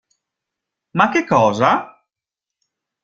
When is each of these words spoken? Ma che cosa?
Ma 0.97 1.09
che 1.09 1.25
cosa? 1.27 2.03